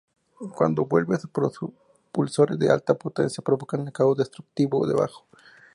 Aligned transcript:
Cuando 0.55 0.87
vuela, 0.87 1.19
sus 1.19 1.29
propulsores 1.29 2.57
de 2.57 2.71
alta 2.71 2.95
potencia 2.95 3.43
provocan 3.43 3.81
un 3.81 3.91
caos 3.91 4.17
destructivo 4.17 4.87
debajo. 4.87 5.27